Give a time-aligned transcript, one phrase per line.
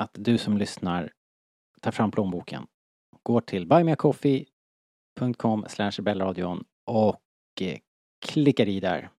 [0.00, 1.12] att du som lyssnar
[1.80, 2.66] tar fram plånboken,
[3.22, 7.22] går till buymeacoffee.com rebellradion och
[7.60, 7.78] eh,
[8.26, 9.10] klickar i där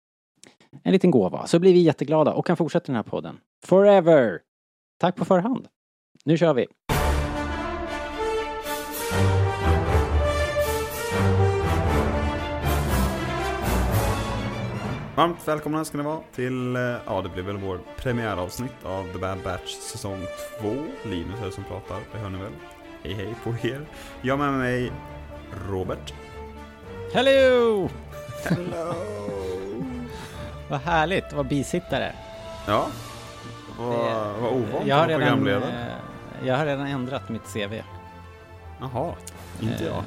[0.84, 3.40] en liten gåva så blir vi jätteglada och kan fortsätta den här podden.
[3.66, 4.42] Forever!
[4.98, 5.68] Tack på förhand.
[6.26, 6.68] Nu kör vi!
[15.16, 19.18] Varmt välkomna ska ni vara till, eh, ja det blir väl vår premiäravsnitt av The
[19.20, 20.26] Bad Batch säsong
[20.62, 20.76] 2.
[21.04, 22.52] Linus är det som pratar, det hör ni väl?
[23.04, 23.86] Hej hej på er.
[24.22, 24.92] Jag har med mig
[25.70, 26.14] Robert.
[27.14, 27.90] Hello!
[28.44, 28.94] Hello!
[30.70, 32.14] Vad härligt att vara bisittare.
[32.68, 32.88] Ja,
[33.80, 35.88] vad, vad ovant jag har, redan, programledare.
[36.42, 37.82] eh, jag har redan ändrat mitt CV.
[38.80, 39.14] Jaha,
[39.62, 40.04] inte jag.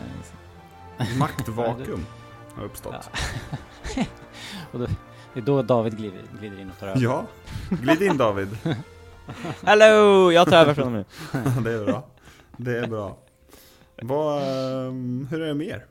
[0.98, 2.06] Eh, Maktvakuum
[2.56, 3.10] har uppstått.
[4.74, 4.86] och då,
[5.34, 7.00] det är då David glider, glider in och tar över.
[7.00, 7.26] Ja,
[7.70, 8.48] glid in David.
[9.62, 10.30] Hello!
[10.32, 11.04] Jag tar över från nu.
[11.64, 12.06] det är bra.
[12.56, 13.18] Det är bra.
[14.02, 15.86] Vad, ehm, hur är det med er?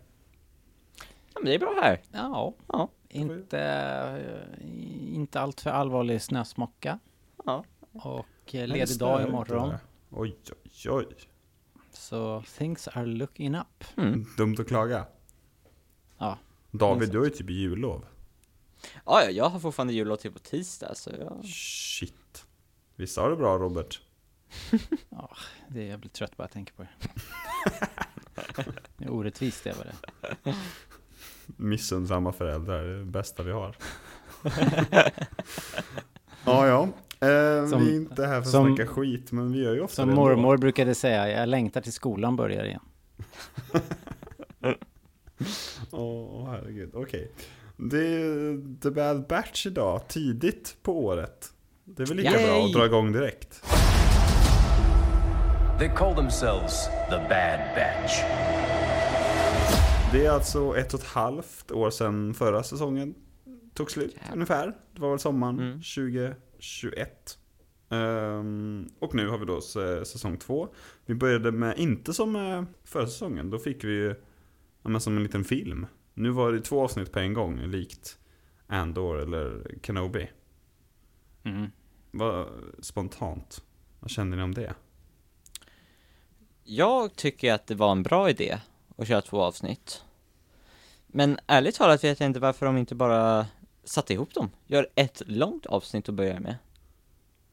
[1.33, 2.01] Ja, men det är bra här.
[2.11, 2.89] Ja, Ja.
[3.09, 6.99] inte, eh, inte allt för allvarlig snösmocka.
[7.45, 7.63] Ja.
[7.93, 9.73] Och eh, ledig dag imorgon.
[10.09, 11.07] Oj, oj, oj.
[11.93, 13.83] Så things are looking up.
[13.97, 14.25] Mm.
[14.37, 15.05] Dumt att klaga.
[16.17, 16.37] Ja.
[16.71, 18.05] David, du har ju typ jullov.
[19.05, 21.45] Ja, ja, jag har fortfarande jullov till på tisdag, så jag...
[21.45, 22.45] Shit.
[22.95, 24.01] Visst har det bra Robert?
[25.67, 26.89] Det, jag blir trött bara jag tänker på det.
[28.97, 30.55] det är orättvist det var det.
[31.45, 33.75] Missunnsamma föräldrar, det är det bästa vi har.
[36.45, 36.87] ja, ja.
[37.27, 39.81] Eh, Som- vi är inte här för att som- snacka skit, men vi gör ju
[39.81, 40.21] ofta Som det ändå.
[40.21, 42.81] mormor brukade säga, jag längtar till skolan börjar igen.
[45.91, 46.91] Åh, herregud.
[46.95, 47.31] Okej.
[47.77, 51.53] Det är The Bad Batch idag, tidigt på året.
[51.83, 52.45] Det är väl lika Yay!
[52.47, 53.63] bra att dra igång direkt.
[55.79, 58.21] They call themselves the Bad Batch.
[60.11, 63.15] Det är alltså ett och ett halvt år sedan förra säsongen
[63.73, 64.73] tog slut ungefär.
[64.93, 65.81] Det var väl sommaren Mm.
[65.81, 67.37] 2021.
[67.89, 69.61] Ehm, och nu har vi då
[70.05, 70.67] säsong två.
[71.05, 74.15] Vi började med, inte som eh, förra säsongen, då fick vi ju
[74.83, 75.85] ja, som en liten film.
[76.13, 78.17] Nu var det två avsnitt på en gång, likt
[78.67, 80.29] Andor eller Kenobi.
[81.43, 81.71] Mm.
[82.11, 82.47] Vad
[82.79, 83.63] spontant,
[83.99, 84.73] vad kände ni om det?
[86.63, 88.59] Jag tycker att det var en bra idé
[88.97, 90.03] att köra två avsnitt.
[91.07, 93.47] Men ärligt talat vet jag inte varför de inte bara
[93.83, 94.49] satte ihop dem.
[94.67, 96.55] Gör ett långt avsnitt att börja med.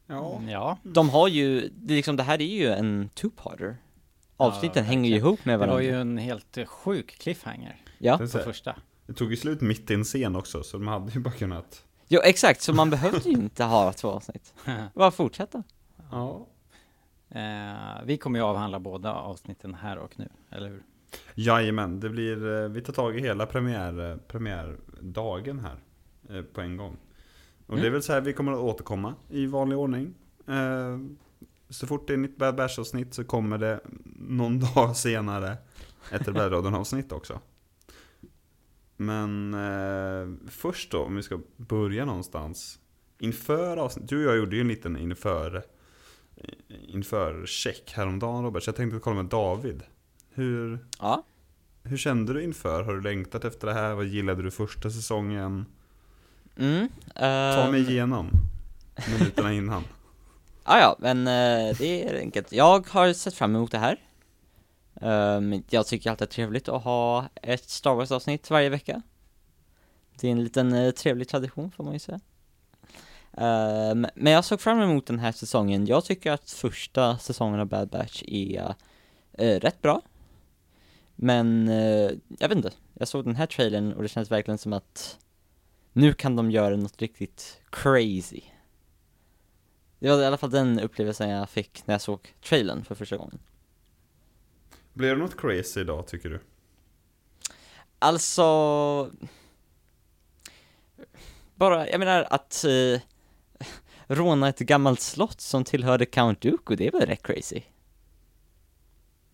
[0.07, 3.75] Ja, Ja, De har ju, det liksom, det här är ju en two-parter.
[4.41, 5.83] Avsnitten Ja, hänger ju ihop med det var varandra.
[5.83, 8.75] ju en helt eh, sjuk cliffhanger Ja, på första.
[9.07, 11.85] det tog ju slut mitt i en scen också, så de hade ju bara kunnat...
[12.07, 14.53] jo exakt, så man behövde ju inte ha två avsnitt.
[14.93, 15.63] Bara fortsätta.
[16.11, 16.47] Ja,
[17.33, 20.83] Eh, vi kommer ju avhandla båda avsnitten här och nu, eller hur?
[21.35, 25.75] Jajamän, det blir, eh, vi tar tag i hela premiär, eh, premiärdagen här
[26.37, 26.97] eh, på en gång.
[27.67, 30.13] Och det är väl så här vi kommer att återkomma i vanlig ordning.
[30.47, 30.97] Eh,
[31.71, 33.79] Så fort det är nytt Bad Bash avsnitt så kommer det
[34.15, 35.57] någon dag senare
[36.11, 37.39] ett Rebellradion avsnitt också.
[38.97, 42.79] Men eh, först då, om vi ska börja någonstans.
[43.19, 45.63] Inför avsnitt, du och jag gjorde ju en liten inför,
[46.87, 49.83] inför check häromdagen Robert, så jag tänkte kolla med David.
[50.29, 51.25] Hur, Ja.
[51.83, 52.83] hur kände du inför?
[52.83, 53.93] Har du längtat efter det här?
[53.93, 55.65] Vad gillade du första säsongen?
[56.55, 56.87] Mm.
[57.15, 58.29] Ta mig ehm, igenom
[59.11, 59.83] minuterna innan.
[60.63, 62.51] Ah, ja, men eh, det är enkelt.
[62.51, 63.97] Jag har sett fram emot det här.
[64.93, 69.01] Um, jag tycker alltid det är trevligt att ha ett Star Wars-avsnitt varje vecka.
[70.19, 72.19] Det är en liten eh, trevlig tradition får man ju säga.
[73.31, 75.85] Um, men jag såg fram emot den här säsongen.
[75.85, 78.75] Jag tycker att första säsongen av Bad Batch är
[79.33, 80.01] eh, rätt bra.
[81.15, 84.73] Men eh, jag vet inte, jag såg den här trailern och det känns verkligen som
[84.73, 85.17] att
[85.93, 88.41] nu kan de göra något riktigt crazy.
[90.01, 93.17] Det var i alla fall den upplevelsen jag fick när jag såg trailern för första
[93.17, 93.39] gången.
[94.93, 96.39] Blir det något crazy idag tycker du?
[97.99, 99.11] Alltså
[101.55, 103.01] Bara, jag menar att eh,
[104.07, 107.61] råna ett gammalt slott som tillhörde Count Dooku, det är väl rätt crazy?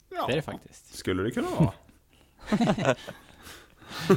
[0.09, 0.95] Ja, Det är det faktiskt.
[0.95, 1.73] Skulle det kunna vara.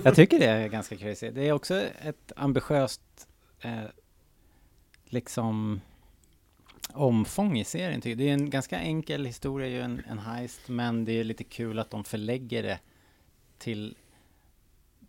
[0.05, 1.31] Jag tycker det är ganska crazy.
[1.31, 3.29] Det är också ett ambitiöst
[3.61, 3.83] eh,
[5.05, 5.81] liksom
[6.95, 8.01] omfång i serien.
[8.01, 8.19] tycker jag.
[8.19, 11.79] Det är en ganska enkel historia, ju en, en heist, men det är lite kul
[11.79, 12.79] att de förlägger det
[13.59, 13.97] till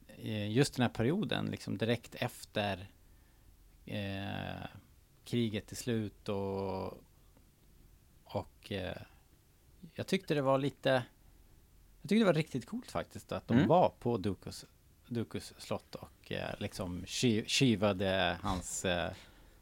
[0.07, 2.87] eh, just den här perioden, liksom direkt efter
[3.85, 4.65] eh,
[5.25, 6.93] kriget till slut och,
[8.23, 8.97] och eh,
[9.93, 10.89] jag tyckte det var lite
[12.01, 13.67] jag tyckte det var riktigt coolt faktiskt att de Mm.
[13.69, 14.65] var på Dukus,
[15.07, 19.11] Dukus slott och eh, liksom tji- tjuvade hans, eh,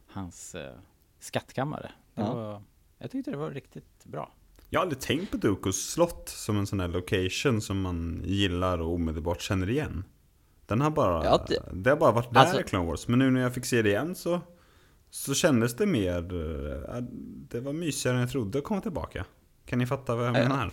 [0.07, 0.75] hans eh,
[1.19, 1.91] skattkammare.
[2.19, 2.33] Ja.
[2.33, 2.61] var,
[2.97, 4.31] jag tyckte det var riktigt bra.
[4.69, 8.81] Jag har aldrig tänkt på Dukus slott som en sån här location som man gillar
[8.81, 10.03] och omedelbart känner igen.
[10.65, 11.63] Den har bara, Ja, det...
[11.73, 13.07] det- har bara varit där Alltså- i Clone Wars.
[13.07, 14.41] Men nu när jag fick se det igen så,
[15.09, 17.01] så kändes det mer, eh,
[17.49, 19.25] det var mysigare än jag trodde att komma tillbaka.
[19.65, 20.71] Kan ni fatta vad jag Ja, menar?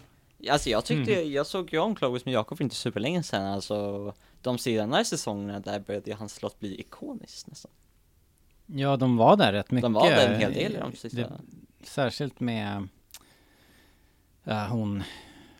[0.50, 3.46] Alltså jag tyckte, jag såg ju om Clone Wars med Jakob för inte superlänge sedan,
[3.46, 7.70] alltså de senare säsongerna där började hans slott bli ikoniskt nästan.
[8.66, 9.82] Ja, de var där rätt mycket.
[9.82, 11.16] De var där en hel del i de sista.
[11.18, 11.32] Det,
[11.82, 12.88] särskilt med
[14.44, 15.02] ja, hon,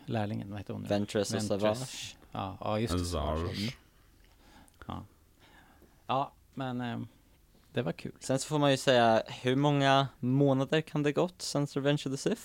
[0.05, 0.81] lärlingen, vad heter hon?
[0.81, 0.87] nu?
[0.87, 1.41] Ventress och.
[1.41, 2.15] Savage.
[2.31, 3.01] Ja, ja just det.
[3.01, 3.49] Azar.
[4.87, 5.03] Ja.
[6.07, 6.99] ja, men eh,
[7.73, 8.11] det var kul.
[8.19, 12.11] Sen så får man ju säga, hur många månader kan det gått sen Revenge of
[12.11, 12.41] the Sith?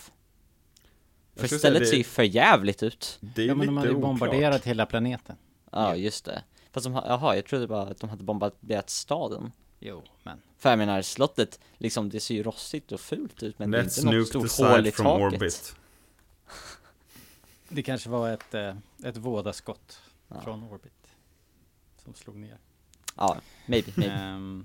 [1.35, 3.19] För stället det- ser ju för jävligt ut.
[3.20, 4.11] Det är Ja, men de hade ju oklart.
[4.11, 5.37] bombarderat hela planeten.
[5.73, 6.43] Ja, just det.
[6.73, 9.53] Fast de, ha- jaha, jag trodde bara att de hade bombarderat staden.
[9.84, 13.70] Jo, men För jag menar, slottet, liksom det ser ju rossigt och fult ut men
[13.70, 15.34] det är Let's inte något the stort hål i from taket.
[15.34, 15.76] orbit.
[17.69, 20.40] det kanske var ett, eh, ett vådaskott Ja.
[20.40, 20.93] från Orbit.
[22.05, 22.58] Som slog ner.
[23.17, 23.37] Ja,
[23.67, 24.64] maybe, maybe.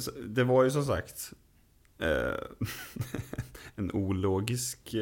[0.00, 1.32] Så Det var ju som sagt
[1.98, 2.34] eh,
[3.76, 4.94] en ologisk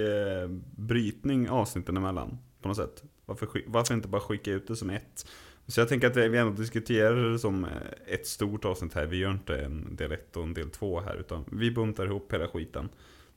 [0.76, 3.02] brytning avsnitten emellan på något sätt.
[3.26, 5.26] Varför, varför inte bara skicka ut det som ett?
[5.66, 7.70] Så jag tänker att vi ändå diskuterar det som eh,
[8.06, 9.06] ett stort avsnitt här.
[9.06, 12.32] Vi gör inte en del 1 och en del 2 här utan vi buntar ihop
[12.32, 12.88] hela skiten.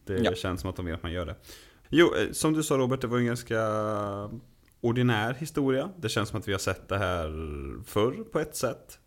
[0.05, 0.33] Det Ja.
[0.35, 1.35] känns som att de vet att man gör det.
[1.89, 3.59] Jo, eh, som du sa Robert, det var en ganska
[4.81, 5.89] ordinär historia.
[5.97, 7.27] Det känns som att vi har sett det här
[7.83, 8.99] förr på ett sätt.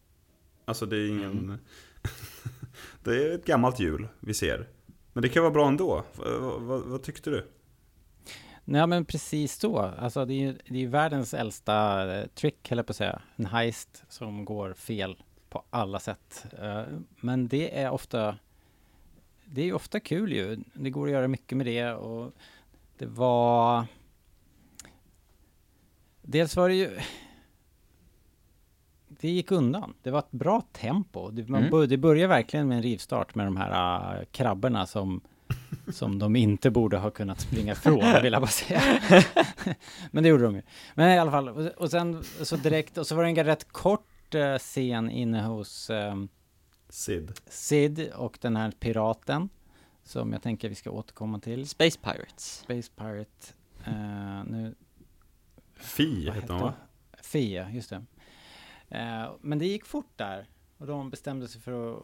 [0.64, 1.30] Alltså det är ingen...
[1.32, 1.58] Mm.
[3.04, 4.68] det är ett gammalt hjul vi ser.
[5.12, 6.04] Men det kan vara bra ändå.
[6.18, 7.46] V- vad, vad tyckte du?
[8.68, 9.78] Nej men precis så.
[9.78, 13.22] Alltså det är ju det är världens äldsta eh, trick, höll jag på att säga.
[13.36, 16.46] En heist som går fel på alla sätt.
[16.62, 16.82] Eh,
[17.20, 18.36] men det är ofta
[19.44, 20.58] Det är ju ofta kul ju.
[20.74, 22.32] Det går att göra mycket med det och
[22.98, 23.84] det var
[26.22, 26.98] Dels var det ju
[29.08, 29.94] Det gick undan.
[30.02, 31.30] Det var ett bra tempo.
[31.30, 31.70] Det, man Mm.
[31.70, 35.20] bör, det börjar verkligen med en rivstart med de här äh, krabborna som
[35.88, 39.00] som de inte borde ha kunnat springa ifrån, vill jag bara säga.
[40.10, 40.62] Men det gjorde de ju.
[40.94, 43.72] Men i alla fall, och, och sen så direkt, och så var det en rätt
[43.72, 46.28] kort eh, scen inne hos ehm,
[46.88, 47.32] Sid.
[47.46, 49.48] Sid och den här piraten,
[50.02, 51.68] som jag tänker vi ska återkomma till.
[51.68, 52.58] Space Pirates.
[52.58, 53.46] Space Pirate.
[53.86, 54.74] eh, nu,
[55.76, 56.74] Fi hette hon va?
[57.22, 58.04] Fia, just det.
[58.88, 60.48] Eh, men det gick fort där.
[60.78, 62.02] Och de bestämde sig för att,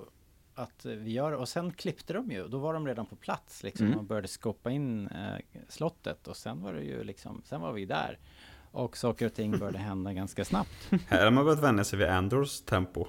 [0.54, 1.32] att vi gör.
[1.32, 2.48] Och sen klippte de ju.
[2.48, 3.86] Då var de redan på plats liksom.
[3.86, 3.98] Mm.
[3.98, 5.36] Och började skopa in eh,
[5.68, 6.28] slottet.
[6.28, 8.18] Och sen var det ju liksom, sen var vi där.
[8.70, 10.90] Och saker och ting började hända ganska snabbt.
[11.08, 13.06] Här har man börjat vänja sig vid Andors tempo.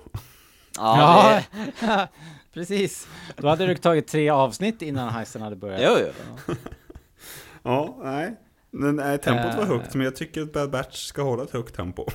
[0.77, 1.41] Ja,
[1.79, 2.07] det,
[2.53, 3.07] precis.
[3.37, 5.81] Då hade det tagit tre avsnitt innan heisten hade börjat.
[5.83, 6.07] jo,
[6.47, 6.55] jo.
[7.63, 8.35] Ja, nej.
[8.71, 9.67] Men, nej, tempot var Eh.
[9.69, 12.05] högt, men jag tycker att Bad Batch ska hålla ett högt tempo.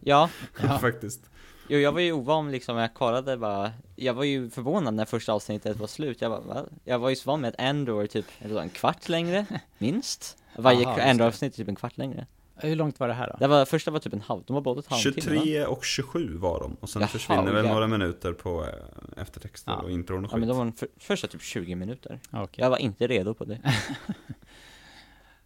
[0.00, 0.30] Ja,
[0.62, 0.78] Ja.
[0.78, 1.30] Faktiskt.
[1.68, 5.32] Jo, jag var ju ovan liksom, jag kollade bara, jag var ju förvånad när första
[5.32, 6.64] avsnittet var slut, jag bara, va?
[6.84, 9.46] Jag var ju så van med att Andor typ, en kvart längre,
[9.78, 10.38] minst.
[10.56, 11.00] Varje Aha.
[11.00, 12.26] Andor-avsnitt är typ en kvart längre.
[12.54, 13.36] Hur långt var det här då?
[13.38, 15.42] Det var, första var typ en halv, de var båda ett halvtimme va?
[15.44, 16.76] 23 och 27 var de.
[16.80, 19.78] Och sen Jaha, försvinner väl några minuter på eh, eftertexter Ja.
[19.78, 20.56] och intron och Ja men skit.
[20.58, 22.20] de var för, första typ 20 minuter.
[22.30, 22.62] Okej.
[22.64, 23.60] Jag var inte redo på det.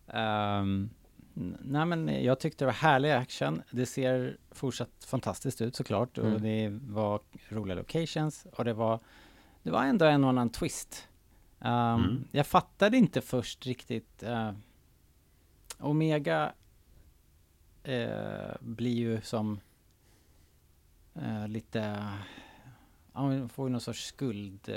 [0.08, 0.90] N-
[1.62, 3.62] Nej men jag tyckte det var härlig action.
[3.70, 6.18] Det ser fortsatt fantastiskt ut såklart.
[6.18, 6.42] Och Mm.
[6.42, 8.46] det var roliga locations.
[8.52, 9.00] Och det var,
[9.62, 11.08] det var ändå en och annan twist.
[11.58, 12.24] Um, Mm.
[12.32, 14.22] Jag fattade inte först riktigt.
[14.22, 14.52] eh,
[15.78, 16.52] Omega
[17.82, 19.60] eh, blir ju som
[21.14, 22.08] eh, lite...
[23.12, 24.70] Hon får ju någon sorts skuld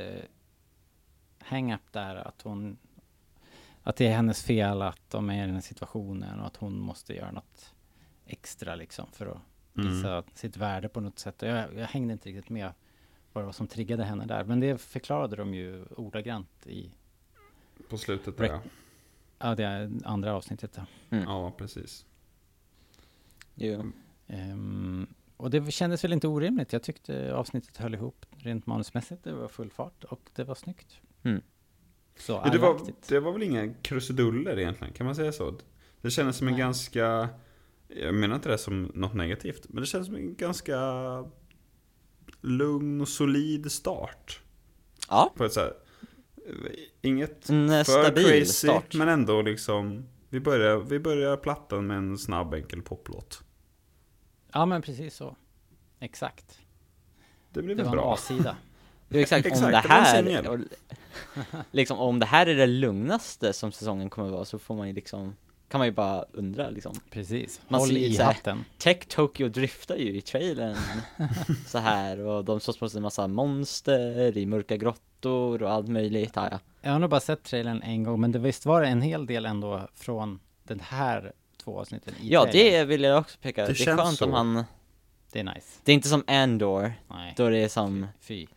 [1.40, 2.16] hang-up där.
[2.16, 2.78] Att hon
[3.90, 6.80] att det är hennes fel att de är i den här situationen och att hon
[6.80, 7.74] måste göra något
[8.26, 9.38] extra liksom för att
[9.74, 10.24] visa Mm.
[10.34, 11.42] sitt värde på något sätt.
[11.42, 12.72] Jag, jag hängde inte riktigt med
[13.34, 14.44] vad det var som triggade henne där.
[14.44, 16.92] Men det förklarade de ju ordagrant i
[17.90, 18.62] På slutet där, ja.
[19.40, 20.74] ja, det andra avsnittet.
[21.10, 21.18] Då.
[21.18, 22.06] Ja, precis.
[23.56, 23.92] Jo.
[24.28, 26.74] Ehm, och det kändes väl inte orimligt.
[26.74, 29.24] Jag tyckte avsnittet höll ihop rent manusmässigt.
[29.24, 31.00] Det var full fart och det var snyggt.
[31.24, 31.42] Mm.
[32.20, 35.54] Så Ja, det, var, det var väl inga krusiduller egentligen, kan man säga så?
[36.02, 36.60] Det kändes som en Nej.
[36.62, 37.30] ganska,
[37.88, 40.78] jag menar inte det som något negativt, men det kändes som en ganska
[42.42, 44.42] lugn och solid start.
[45.10, 45.74] Ja, På ett så här,
[47.02, 48.94] inget en eh, för crazy, start.
[48.96, 53.44] men ändå liksom, vi börjar, vi börjar plattan med en snabb enkel poplåt.
[54.52, 55.36] Ja men precis så.
[56.00, 56.60] Exakt.
[57.50, 58.14] Det blir Det väl var en bra.
[58.14, 58.58] A-sida.
[59.10, 59.46] Exakt.
[59.46, 60.60] Exakt, om det det här,
[61.72, 64.94] liksom om det här är det lugnaste som säsongen kommer vara så får man ju
[64.94, 65.36] liksom,
[65.70, 66.96] kan man ju bara undra liksom.
[67.10, 67.62] Precis.
[67.68, 68.66] Man Håll ser i så här- hatten.
[68.78, 70.76] Tech Tokyo driftar ju i trailern
[71.68, 76.32] så här och de slåss mot en massa monster i mörka grottor och allt möjligt.
[76.36, 76.60] Ja, ja.
[76.82, 79.26] Jag har nog bara sett trailern en gång, men det visst var det en hel
[79.26, 81.32] del ändå från den här
[81.64, 82.72] två avsnitten i ja, trailern.
[82.74, 83.62] det vill jag också peka.
[83.62, 84.36] Det Det, är känns skönt om så.
[84.36, 84.64] han,
[85.32, 85.80] Det är nice.
[85.84, 88.48] det är inte som Andor, Nej, då det är som fy.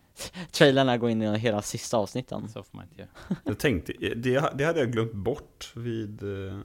[0.51, 2.49] Trailerna går in i hela sista avsnitten.
[2.49, 3.37] Så får man inte göra.
[3.45, 6.59] Jag tänkte, det, det hade jag glömt bort vid eh,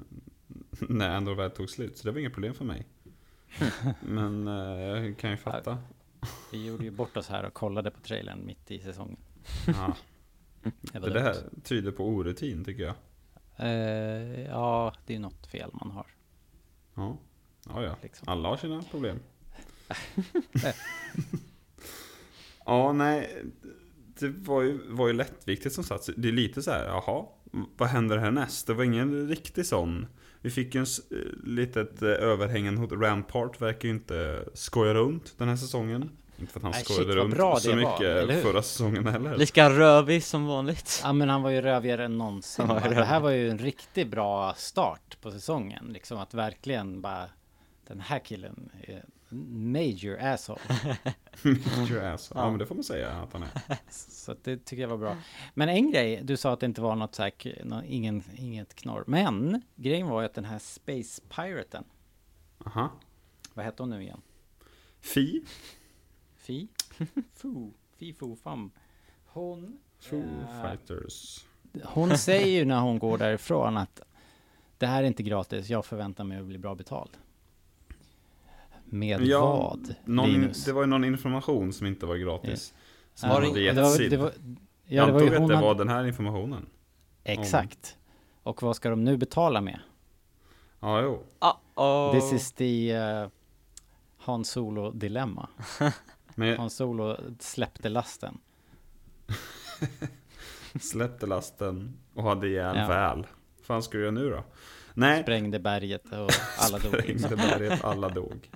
[0.79, 2.85] när Andor väl tog slut, så det var inga problem för mig.
[4.01, 5.77] Men eh, jag kan ju fatta.
[6.51, 9.17] Vi gjorde ju bort oss här och kollade på trailern mitt i säsongen.
[9.67, 9.95] Ja,
[10.93, 12.95] Det det där tyder på orutin tycker jag.
[13.57, 16.05] Eh, ja, det är något fel man har.
[16.95, 17.17] Ja,
[17.65, 17.95] ja, ja.
[18.01, 18.27] Liksom.
[18.29, 19.19] alla har sina problem.
[22.67, 23.43] Ja, nej.
[24.19, 26.09] Det var ju, var ju lättviktigt som sagt.
[26.17, 27.25] Det är lite så här, jaha,
[27.77, 28.67] vad händer härnäst?
[28.67, 30.07] Det var ingen riktig sån.
[30.41, 32.91] Vi fick ju en eh, litet eh, överhängande hot.
[32.91, 36.09] Rampart verkar ju inte skoja runt den här säsongen.
[36.39, 38.41] Inte för att han Nej, skojade shit, runt bra så var, mycket hur?
[38.41, 39.37] förra säsongen heller.
[39.37, 41.01] Lika rövig som vanligt.
[41.03, 42.67] Ja men han var ju rövigare än någonsin.
[42.67, 42.97] Var rövig.
[42.97, 45.85] Det här var ju en riktigt bra start på säsongen.
[45.93, 47.25] Liksom att verkligen bara
[47.87, 50.59] Den här killen är major asshole.
[51.89, 52.31] Your ass.
[52.35, 53.49] Ja, men det får man säga att han är.
[53.89, 55.17] Så det tycker jag var bra.
[55.53, 57.29] Men en grej, du sa att det inte var något så
[57.85, 59.03] ingen, inget knorr.
[59.07, 61.83] Men grejen var ju att den här Space Piraten,
[62.65, 62.91] Aha.
[63.53, 64.21] vad hette hon nu igen?
[64.99, 65.43] Fi.
[66.35, 66.67] Fi?
[67.33, 67.71] Fu?
[67.97, 68.71] Fi, fu, fam.
[69.25, 71.45] Hon, Foo eh, Fighters.
[71.83, 74.01] hon säger ju när hon går därifrån att
[74.77, 77.17] det här är inte gratis, jag förväntar mig att bli bra betald.
[78.89, 80.65] Med vad, någon, Linus?
[80.65, 82.73] Det var ju någon information som inte var gratis.
[83.13, 85.47] Som Ja, hade det- gett det var, det var, ja, jag det var antog att
[85.47, 86.65] det hade, var den här informationen.
[87.23, 87.97] Exakt.
[88.43, 89.79] Och vad ska de nu betala med?
[90.79, 91.23] Ja, jo.
[91.75, 92.11] Uh-oh.
[92.19, 93.27] This is the uh,
[94.17, 95.49] Han Solo dilemma.
[96.35, 98.37] Men Han Solo släppte lasten.
[100.79, 102.87] släppte lasten och hade ihjäl Ja.
[102.87, 103.17] väl.
[103.57, 104.43] Vad fan ska du göra nu då?
[104.93, 106.91] Nej, Sprängde berget och alla dog.
[107.19, 108.49] sprängde berget, alla dog.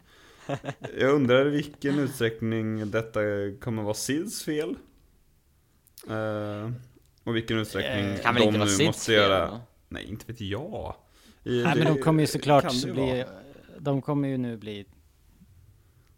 [0.99, 3.19] Jag undrar i vilken utsträckning detta
[3.61, 4.75] kommer vara Sids fel.
[6.09, 6.71] Eh,
[7.23, 9.51] och vilken utsträckning Eh, kan de inte vara nu Sids måste fel, göra.
[9.51, 9.61] va?
[9.89, 10.95] Nej, inte vet jag.
[11.43, 13.25] I- Nej men det de kommer ju såklart ju bli, vara.
[13.79, 14.85] de kommer ju nu bli,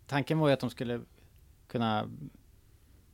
[0.07, 1.01] tanken var ju att de skulle
[1.67, 2.09] kunna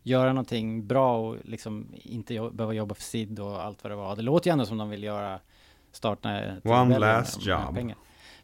[0.04, 3.96] göra någonting bra och liksom inte jo- behöva jobba för SID och allt vad det
[3.96, 4.16] var.
[4.16, 5.40] Det låter ju ändå som de vill göra,
[5.92, 7.76] starta One last job.
[7.76, 7.98] pengar.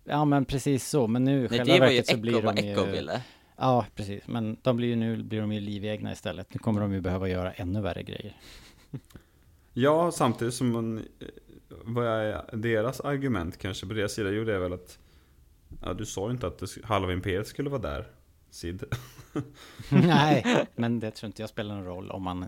[0.05, 2.21] Ja men precis så, men nu i Nej, själva det var ju verket så Echo,
[2.21, 2.91] blir de ju...
[2.91, 3.21] ville.
[3.57, 6.53] Ja precis, men de blir ju nu blir de ju livegna istället.
[6.53, 8.35] Nu kommer de ju behöva göra ännu värre grejer.
[9.77, 11.27] Ja, samtidigt som man, eh,
[11.83, 14.31] vad är deras argument kanske på deras sida?
[14.31, 14.99] Jo, det är väl att
[15.81, 18.07] ja, du sa ju inte att det, halva imperiet skulle vara där,
[18.49, 18.83] Sid.
[19.89, 22.47] Nej, men det tror inte jag spelar någon roll om man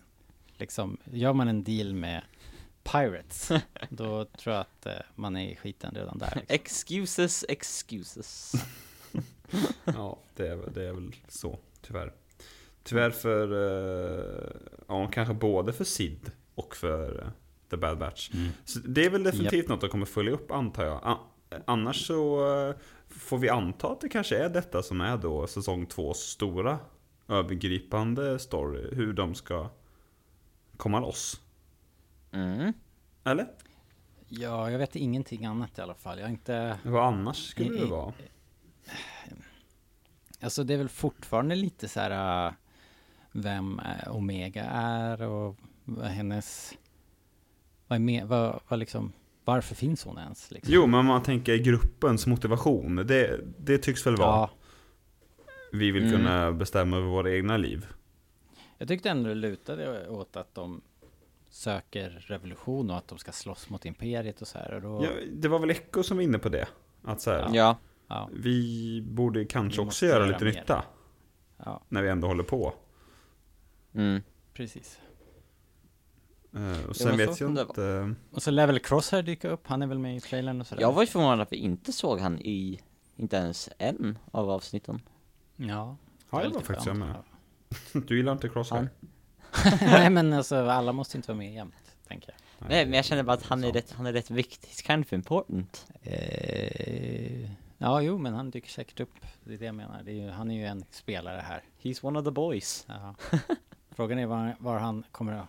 [0.57, 2.21] liksom, gör man en deal med
[2.91, 3.51] Pirates,
[3.89, 6.31] då tror jag att eh, man är i skiten redan där.
[6.35, 6.55] Liksom.
[6.55, 8.53] Excuses, excuses.
[9.85, 12.13] ja, det är, väl- det är väl så, tyvärr.
[12.83, 14.51] Tyvärr för, eh,
[14.87, 17.29] ja, kanske både för Sid och för eh,
[17.69, 18.29] The Bad Batch.
[18.33, 18.49] Mm.
[18.65, 21.19] Så det är väl definitivt något de kommer följa upp antar jag.
[21.65, 22.39] Annars så
[23.09, 26.79] får vi anta att det kanske är detta som är då säsong tvås stora
[27.27, 28.95] övergripande story.
[28.95, 29.69] Hur de ska
[30.77, 31.41] komma loss.
[32.37, 32.73] Mm.
[33.23, 33.47] Eller?
[34.29, 36.19] Ja, jag vet ingenting annat i alla fall.
[36.19, 36.79] Jag inte...
[36.83, 38.13] Vad annars skulle det I- i- vara?
[40.41, 42.53] Alltså det är väl fortfarande lite så här äh,
[43.31, 46.73] vem äh, Omega är och vad hennes...
[47.87, 49.11] Vad är med, vad, vad liksom,
[49.45, 50.51] varför finns hon ens?
[50.51, 50.73] Liksom?
[50.73, 52.95] Jo, men man tänker gruppens motivation.
[52.95, 54.49] Det, det tycks väl vara Ja,
[55.71, 56.15] vi vill Mm.
[56.17, 57.85] kunna bestämma över våra egna liv.
[58.77, 60.81] jag tyckte ändå det lutade åt att de
[61.49, 64.73] söker revolution och att de ska slåss mot imperiet och så här.
[64.73, 66.67] Och då, Ja, det var väl Echo som var inne på det.
[67.03, 67.77] Att så här, Ja.
[68.07, 70.51] ja, vi borde kanske Vi också göra göra lite mer.
[70.53, 70.83] nytta.
[71.57, 72.73] ja, När vi ändå håller på.
[73.93, 74.21] Mm.
[74.53, 74.99] precis.
[76.55, 78.15] Eh, och sen så vet jag inte.
[78.31, 80.81] Och så lär väl Crosshair dyka upp, han är väl med i trailern och sådär.
[80.81, 82.81] Jag var ju förvånad att vi inte såg han i,
[83.15, 85.01] inte ens en av avsnitten.
[85.55, 85.97] Ja.
[86.29, 87.15] Ja, lite var faktiskt jag med.
[88.07, 88.89] Du gillar inte Crosshair?
[89.81, 92.69] Nej men alltså alla måste inte vara med jämt, tänker jag.
[92.69, 95.05] Nej, men jag känner bara att han är rätt, han är rätt viktig, It's kind
[95.05, 95.85] of important.
[96.03, 99.13] Eh, ja, jo, men han dyker säkert upp.
[99.43, 100.03] Det är det jag menar.
[100.03, 101.63] Det är ju, han är ju en spelare här.
[101.81, 102.85] He's one of the boys.
[102.87, 103.15] Ja.
[103.91, 105.47] Frågan är var, var han kommer att,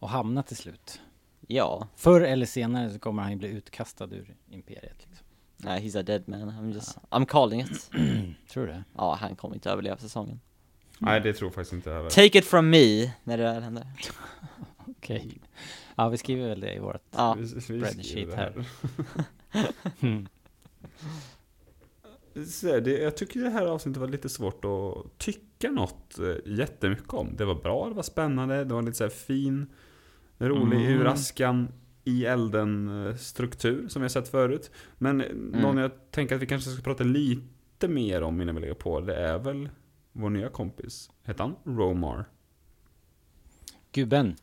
[0.00, 1.00] att hamna till slut.
[1.46, 5.06] Ja, Förr eller senare så kommer han ju bli utkastad ur imperiet.
[5.08, 5.26] Liksom.
[5.56, 7.90] nej he's a dead man, I'm just, I'm calling it.
[8.52, 8.84] Tror du det?
[8.96, 10.40] Ja, han kommer inte överleva säsongen.
[11.02, 12.10] Nej, det tror jag faktiskt inte heller.
[12.10, 13.86] Take it from me, när det väl händer.
[14.86, 15.40] Okej.
[15.96, 17.02] Ja, vi skriver väl det i vårt...
[17.10, 18.64] Ja, Spreadsheet här.
[20.00, 20.26] Mm.
[22.46, 27.14] Så det, jag tycker det här avsnittet var lite svårt att tycka något eh, jättemycket
[27.14, 27.28] om.
[27.36, 29.66] Det var bra, det var spännande, det var lite så här fin,
[30.38, 31.00] rolig, Mm.
[31.00, 31.68] ur askan
[32.04, 34.70] i elden eh, struktur som vi har sett förut.
[34.98, 38.60] Men eh, någon jag tänker att vi kanske ska prata lite mer om innan vi
[38.60, 39.68] lägger på, det är väl
[40.12, 41.10] vår nya kompis.
[41.24, 42.24] Heter han Romar?
[43.92, 44.36] Gubben.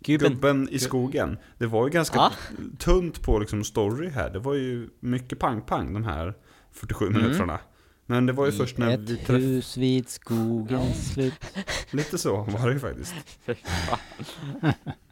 [0.00, 0.32] gubben.
[0.32, 1.38] Gubben i skogen.
[1.58, 2.32] Det var ju ganska Ja.
[2.78, 4.30] tunt på liksom story här.
[4.30, 6.34] Det var ju mycket pang-pang de här
[6.70, 7.22] 47 Mm.
[7.22, 7.60] minuterna.
[8.06, 9.38] Men det var ju I först när vi ett träffade...
[9.38, 11.34] hus vid skogens slut.
[11.90, 13.14] Lite så var det ju faktiskt.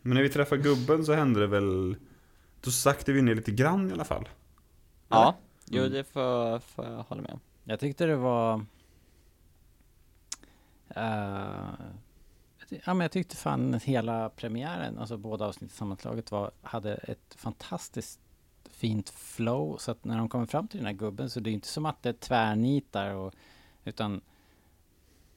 [0.03, 1.97] Men när vi träffade gubben så hände det väl...
[2.61, 4.29] Då saktade vi ner lite grann i alla fall.
[5.09, 7.40] Ja, jo det får, får jag hålla med om.
[7.64, 8.64] Jag tyckte det var...
[12.68, 17.35] ty- ja, men jag tyckte fan hela premiären, alltså båda avsnitten sammantaget, var, hade ett
[17.37, 18.20] fantastiskt
[18.70, 19.77] fint flow.
[19.79, 21.87] Så att när de kommer fram till den här gubben så det är inte som
[21.87, 23.35] att det tvärnitar och,
[23.85, 24.20] utan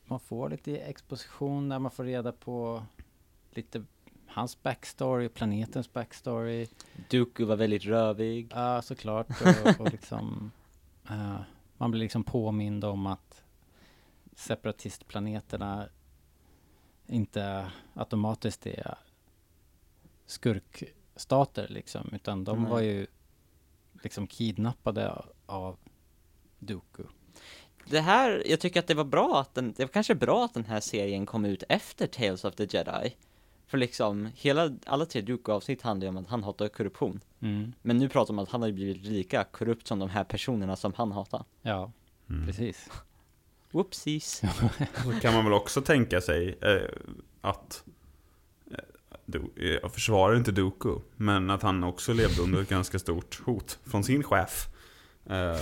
[0.06, 2.84] man får lite exposition där man får reda på
[3.52, 3.84] lite
[4.28, 6.68] hans backstory, planetens backstory.
[7.10, 8.52] Dooku var väldigt rövig.
[8.56, 9.28] Ja, såklart.
[9.30, 10.52] Och, och liksom,
[11.10, 11.40] eh,
[11.78, 13.44] man blir liksom påmind om att
[14.40, 15.90] separatistplaneterna
[17.08, 18.98] inte automatiskt är
[20.26, 22.72] skurkstater liksom, utan de Nej.
[22.72, 23.08] var ju
[24.04, 25.78] liksom kidnappade av
[26.60, 27.04] Dooku.
[27.86, 30.54] Det här, jag tycker att det var bra att den, det var kanske bra att
[30.54, 33.16] den här serien kom ut efter Tales of the Jedi.
[33.66, 37.20] För liksom, hela, alla tre Dooku-avsnitt handlar ju om att han hatar korruption.
[37.40, 37.74] Mm.
[37.82, 40.76] Men nu pratar man om att han har blivit lika korrupt som de här personerna
[40.76, 41.44] som han hatar.
[41.62, 41.92] Ja,
[42.30, 42.46] Mm.
[42.46, 42.90] precis.
[43.72, 44.42] Whoopsies.
[45.04, 46.78] Så kan man väl också tänka sig eh,
[47.42, 47.84] att...
[48.72, 53.42] Eh, eh, jag försvarar inte Doku, men att han också levde under ett ganska stort
[53.46, 54.68] hot från sin chef.
[55.30, 55.58] Ehm,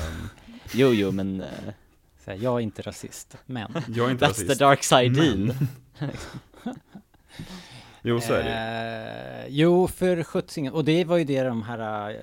[0.74, 1.44] Jo, jo, men
[2.26, 3.72] Så här, jag är inte rasist, men...
[3.96, 4.60] jag är inte that's the rasist.
[4.60, 5.54] dark side men-.
[8.02, 10.74] Jo, så är det Eh, jo, för sjuttsingen.
[10.74, 12.16] Och det var ju det de här eh,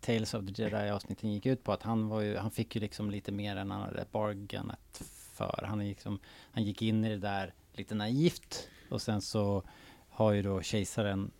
[0.00, 1.72] Tales of the Jedi avsnitten gick ut på.
[1.72, 5.64] Att han, var ju, han fick ju liksom lite mer än han hade bargainat för.
[5.68, 6.18] Han, liksom,
[6.52, 8.68] han gick in i det där lite naivt.
[8.90, 9.62] Och sen så
[10.08, 11.30] har ju då kejsaren,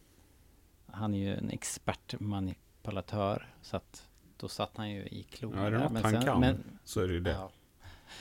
[0.86, 3.54] han är ju en expertmanipulatör.
[3.62, 5.64] Så att då satt han ju i klorna.
[5.64, 7.30] Ja, det något Men han sen- kan men- så är det ju det.
[7.30, 7.50] Ja.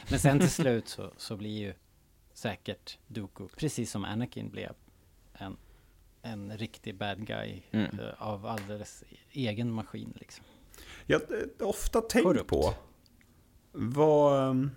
[0.09, 1.73] Men sen till slut så, så blir ju
[2.33, 4.73] säkert Dooku, precis som Anakin blev,
[5.33, 5.57] en,
[6.21, 7.99] en riktig bad guy Mm.
[7.99, 10.45] eh, av alldeles egen maskin liksom.
[11.05, 11.19] Jag
[11.59, 12.47] har ofta tänkt Korrupt.
[12.49, 12.73] på
[13.71, 14.49] vad...
[14.49, 14.71] ehm,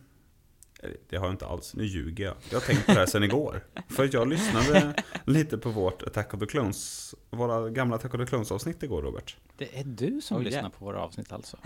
[1.09, 2.35] Det har jag inte alls, nu ljuger jag.
[2.51, 3.65] Jag har tänkt på det här sedan igår.
[3.89, 4.95] För jag lyssnade
[5.27, 9.03] lite på vårt Attack of the Clones, våra gamla Attack of the Clones avsnitt igår
[9.03, 9.37] Robert.
[9.57, 10.73] Det är du som Oh, lyssnar yeah.
[10.73, 11.57] på våra avsnitt alltså?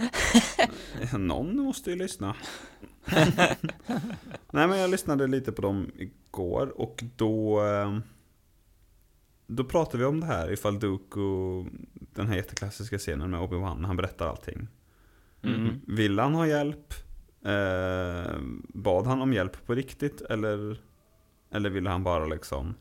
[1.18, 2.36] Någon måste ju lyssna.
[4.50, 7.60] Nej men jag lyssnade lite på dem igår och då...
[9.46, 13.96] Då pratade vi om det här ifall Dooku, den här jätteklassiska scenen med Obi-Wan, han
[13.96, 14.68] berättar allting.
[15.42, 15.80] Mhm.
[15.86, 16.94] Ville han ha hjälp?
[17.44, 18.36] Eh,
[18.68, 20.20] bad han om hjälp på riktigt?
[20.20, 20.80] Eller,
[21.50, 22.74] eller ville han bara liksom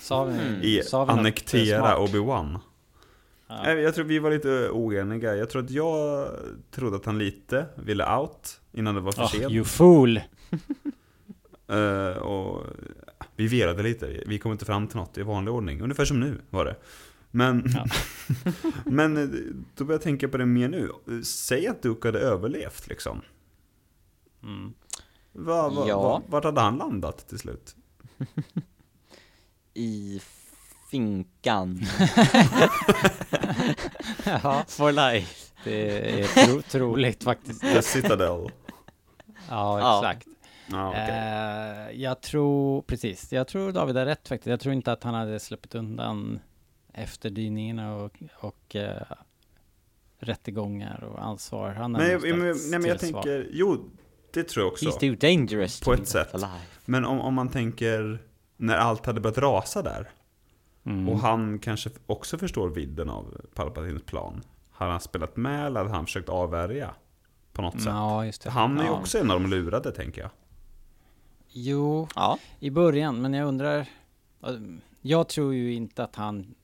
[0.00, 0.60] Sa vi, Mm.
[0.62, 1.96] i, sa vi annektera?
[1.98, 2.58] Obi-Wan?
[3.48, 3.72] Ja.
[3.72, 5.36] Jag tror vi var lite oeniga.
[5.36, 6.28] Jag tror att jag
[6.70, 9.52] trodde att han lite ville out innan det var för Ah, sent.
[9.52, 10.20] you fool!
[11.68, 12.62] Eh, och
[13.36, 14.22] vi velade lite.
[14.26, 15.80] Vi kom inte fram till något i vanlig ordning.
[15.80, 16.76] Ungefär som nu var det.
[17.30, 17.86] Men, Ja.
[18.84, 19.28] men eh,
[19.74, 20.90] då börjar jag tänka på det mer nu.
[21.24, 23.20] Säg att Duke hade överlevt liksom.
[24.42, 24.72] Mm.
[25.32, 26.02] Va, va, Ja.
[26.02, 27.76] va, vart hade han landat till slut?
[29.74, 30.20] I
[30.90, 31.80] finkan.
[34.24, 35.52] ja, For life.
[35.64, 37.60] det är tro, troligt faktiskt.
[37.60, 38.50] The Citadel.
[39.48, 40.10] Ja, Ja.
[40.10, 40.28] exakt.
[40.70, 41.08] Ja, okej.
[41.08, 44.46] Eh, jag tror, precis, jag tror David har rätt faktiskt.
[44.46, 46.40] Jag tror inte att han hade släppt undan
[46.92, 49.02] efterdyningarna och, och eh,
[50.18, 51.70] rättegångar och ansvar.
[51.70, 53.22] Han Nej, nog men, nej, men jag svar.
[53.22, 53.90] tänker, jo,
[54.32, 54.88] det tror jag också.
[54.88, 56.34] He's too dangerous På ett sätt.
[56.34, 56.66] alive.
[56.84, 58.22] Men om, om man tänker
[58.56, 60.10] när allt hade börjat rasa där.
[60.86, 61.08] Mm.
[61.08, 64.42] Och han kanske också förstår vidden av Palpatines plan.
[64.70, 66.94] Har han spelat med eller hade han försökt avvärja?
[67.52, 67.84] På något sätt.
[67.86, 68.50] Ja, just det.
[68.50, 68.98] Han är ju ja.
[68.98, 70.30] också en av de lurade, tänker jag.
[71.58, 73.86] Jo, Ja, i början, men jag undrar...
[75.00, 76.54] Jag tror ju inte att han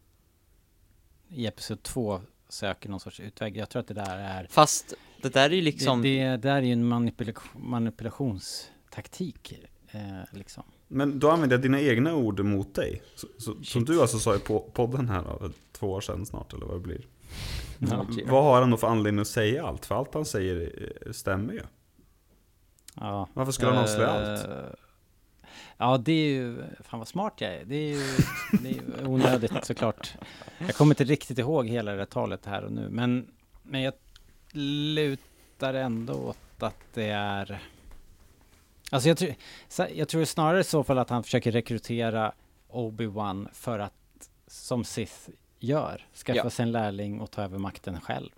[1.28, 3.56] i Episod 2 söker någon sorts utväg.
[3.56, 4.46] Jag tror att det där är...
[4.50, 9.52] fast det där är ju liksom, Det, det där är ju en manipula manipulationstaktik.
[9.90, 10.00] Eh,
[10.32, 10.62] liksom.
[10.88, 13.02] Men då använder jag dina egna ord mot dig.
[13.14, 16.52] Så, så, som du alltså sa i po- podden här då, två år sedan snart,
[16.52, 17.06] eller vad det blir.
[17.78, 18.06] Ja.
[18.26, 19.86] Vad har han då för anledning att säga allt?
[19.86, 21.62] För allt han säger eh, stämmer ju.
[22.94, 23.28] Ja.
[23.34, 24.46] Varför skulle han avslöja allt?
[25.82, 26.62] Ja, det är ju...
[26.80, 27.64] Fan vad smart jag är.
[27.64, 28.00] Det är ju,
[28.62, 30.14] det är ju onödigt såklart.
[30.58, 33.30] Jag kommer inte riktigt ihåg hela det talet här och nu, men,
[33.62, 33.94] men jag
[34.52, 37.62] lutar ändå åt att det är...
[38.90, 39.34] Alltså jag, tror-
[39.94, 42.32] jag tror snarare i så fall att han försöker rekrytera
[42.68, 46.50] Obi-Wan för att, som Sith gör, skaffa Ja.
[46.50, 48.30] sig en lärling och ta över makten själv.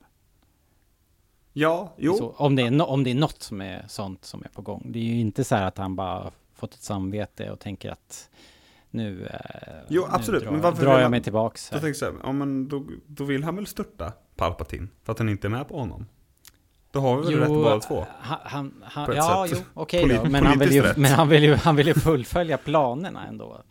[1.52, 2.14] Ja, jo.
[2.16, 4.62] Så, om, det är no, om det är något som är sånt som är på
[4.62, 4.82] gång.
[4.92, 6.30] Det är ju inte så här att han bara
[6.66, 8.30] fått ett samvete och tänker att
[8.90, 9.38] nu, eh,
[9.88, 11.68] Jo, nu absolut, drar, men varför drar jag han- mig tillbaks.
[11.72, 11.82] Jag Här.
[11.86, 14.88] tänker så här, ja, men då, då vill han väl störta Palpatine?
[15.04, 16.06] För att han inte är med på honom?
[16.90, 18.06] Då har vi väl rätt båda två?
[18.20, 19.58] Han, han, han, ja, sätt.
[19.66, 20.14] jo, okej då.
[20.14, 20.96] Polit- Men han, vill ju, rätt.
[20.96, 23.62] men han vill ju, han vill ju fullfölja planerna ändå.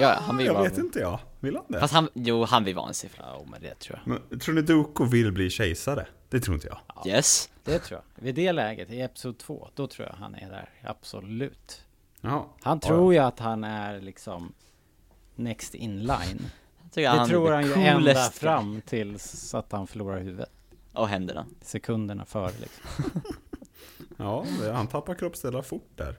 [0.00, 1.18] ja, han vill jag vara, vet inte jag.
[1.40, 1.80] Vill han det?
[1.80, 3.14] fast han, jo han vill vara en Sith.
[3.18, 4.20] Ja, men det tror jag.
[4.30, 6.06] Men, tror ni Dooku vill bli kejsare?
[6.28, 7.06] Det tror inte jag.
[7.06, 7.50] Yes.
[7.64, 8.24] Det tror jag.
[8.24, 10.68] Vid det läget, i Episod 2, då tror jag han är där.
[10.84, 11.84] Absolut.
[12.20, 12.44] Jaha.
[12.62, 14.52] Han Ja, tror ju att han är liksom
[15.34, 16.46] next in line.
[16.94, 20.50] Det han tror han ju ända fram tills att han förlorar huvudet.
[20.92, 21.46] Och händerna.
[21.60, 23.04] Sekunderna före liksom.
[24.16, 26.16] Ja, det- han tappar kroppsdelar fort där.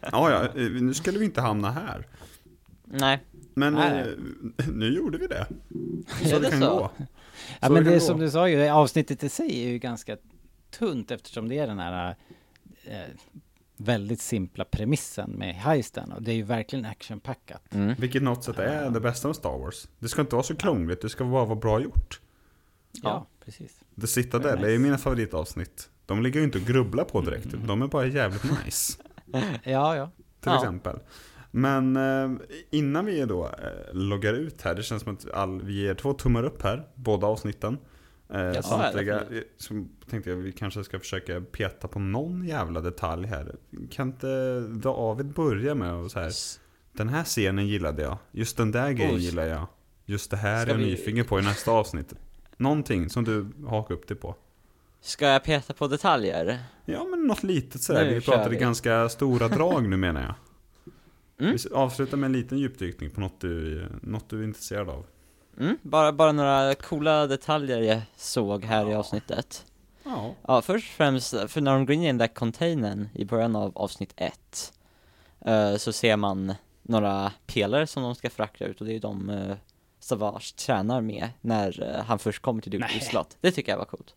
[0.00, 2.06] Ja, ja, eh, nu skulle vi inte hamna här.
[2.84, 3.20] Nej.
[3.54, 4.00] Men Nej.
[4.58, 5.46] eh, nu gjorde vi det.
[6.28, 6.68] Så Är det det kan så?
[6.78, 6.90] gå.
[7.60, 9.78] Ja Så men det det är som du sa ju, avsnittet i sig är ju
[9.78, 10.16] ganska
[10.70, 12.16] tunt eftersom det är den här
[12.84, 13.00] eh,
[13.84, 17.74] väldigt simpla premissen med heisten och det är ju verkligen actionpackat.
[17.74, 17.94] Mm.
[17.98, 19.88] Vilket något sätt är det bästa med Star Wars.
[19.98, 22.20] Det ska inte vara så krångligt, det ska bara vara bra gjort.
[22.92, 23.26] Ja, Ja.
[23.44, 23.80] precis.
[24.00, 24.82] The Citadel Very är ju nice.
[24.82, 25.90] mina favoritavsnitt.
[26.06, 29.02] De ligger ju inte och grubblar på direkt, de är bara jävligt nice.
[29.64, 30.10] Ja, ja.
[30.40, 30.56] Till Ja.
[30.58, 30.98] exempel.
[31.50, 32.30] Men eh,
[32.70, 33.52] innan vi då eh,
[33.94, 37.26] loggar ut här, det känns som att all, vi ger två tummar upp här, båda
[37.26, 37.78] avsnitten.
[38.34, 42.80] Eh, Ja, samtliga, eh, så tänkte jag vi kanske ska försöka peta på någon jävla
[42.80, 43.54] detalj här.
[43.90, 46.32] Kan inte David börja med att så här,
[46.92, 49.20] den här scenen gillade jag, just den där grejen Oj.
[49.24, 49.66] gillar jag,
[50.06, 52.14] just det här Ska är jag vi- nyfiken på i nästa avsnitt.
[52.56, 54.34] Någonting som du hakar upp dig på.
[55.00, 56.58] Ska jag peta på detaljer?
[56.84, 58.56] Ja men något litet sådär, Nu vi pratade vi.
[58.56, 60.34] ganska stora drag nu menar jag.
[61.40, 61.52] Mm.
[61.52, 65.06] Vi avslutar med en liten djupdykning på något du, något du är intresserad av.
[65.58, 69.66] Mm, bara, bara några coola detaljer jag såg här i avsnittet.
[70.04, 70.34] Ja.
[70.46, 73.56] Ja, först och främst, för när de går in i den där containern i början
[73.56, 74.72] av avsnitt ett
[75.40, 79.30] eh, Så ser man några pelare som de ska frakta ut och det är de
[79.30, 79.56] uh,
[80.00, 82.88] Savage tränar med när eh, han först kommer till Nej.
[82.92, 84.14] Duke slott Det tycker jag var coolt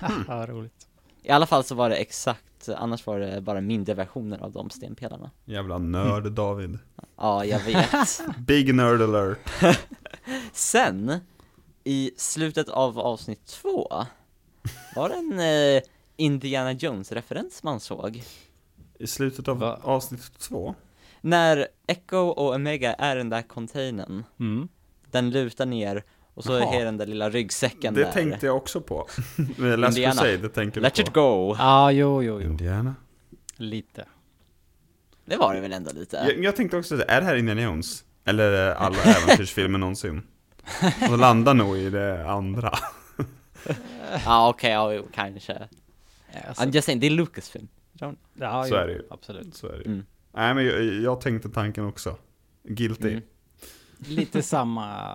[0.28, 0.86] ja, roligt.
[1.22, 4.70] I alla fall så var det exakt, annars var det bara mindre versioner av de
[4.70, 6.78] stenpelarna Jävla nörd David.
[7.16, 9.38] Ja, jag vet Big nerd alert.
[10.52, 11.20] Sen,
[11.84, 13.88] i slutet av avsnitt två
[14.96, 15.40] Var det en
[15.76, 15.82] eh,
[16.16, 18.22] Indiana Jones-referens man såg?
[18.98, 19.80] I slutet av Va?
[19.82, 20.74] avsnitt två.
[21.20, 24.68] När Echo och Omega är i den där containern Mm.
[25.10, 28.12] Den lutar ner Och så är den där lilla ryggsäcken Det där.
[28.12, 28.96] tänkte jag också på.
[29.58, 30.22] Last Indiana.
[30.22, 31.00] Crusade, tänker du Let på.
[31.02, 31.54] it go!
[31.58, 32.46] Ja, jo, jo, jo.
[32.50, 32.94] Indiana.
[33.56, 34.04] Lite.
[35.24, 36.16] Det var det väl ändå lite?
[36.16, 38.04] Jag, jag tänkte också, är det här Indiana Jones?
[38.24, 40.22] Eller det alla äventyrsfilmer någonsin?
[41.10, 42.72] Och landar nog i det andra.
[44.24, 45.68] Ja okej, ja jo, kanske.
[46.48, 47.68] Alltså, I'm just saying, det är Lucasfilm.
[48.34, 49.02] ja, Så är det ju.
[49.10, 49.54] Absolut.
[49.54, 49.84] Så är det ju.
[49.86, 50.06] Mm.
[50.34, 52.16] Nej men jag, jag tänkte tanken också.
[52.64, 53.08] Guilty.
[53.10, 53.22] Mm.
[53.98, 55.08] Lite samma.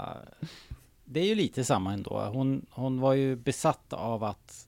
[1.10, 2.20] Det är ju lite samma ändå.
[2.34, 4.68] Hon, hon var ju besatt av att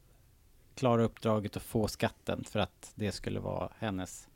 [0.75, 4.27] klara uppdraget och få skatten för att det skulle vara hennes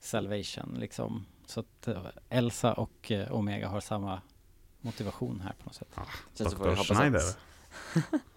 [0.00, 1.26] salvation liksom.
[1.46, 4.20] Så att eh, Elsa och eh, Omega har samma
[4.80, 5.88] motivation här på något sätt.
[6.56, 6.94] Får vi Dr.
[6.94, 7.22] Schneider.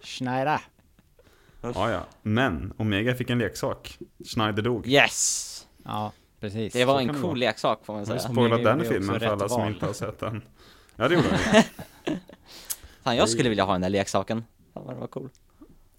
[0.00, 0.60] Schneider!
[1.60, 2.04] Ja, ja.
[2.22, 3.98] Men Omega fick en leksak.
[4.24, 4.86] Schneider dog.
[4.86, 5.66] Yes!
[5.84, 6.72] Ja, precis.
[6.72, 8.18] Det var så en cool leksak får man säga.
[8.18, 10.42] spoilat Omega den filmen för alla som inte har sett den.
[10.96, 11.62] Ja det gjorde den.
[13.04, 14.44] Fan jag skulle vilja ha den där leksaken.
[14.74, 15.28] Fan vad det var cool.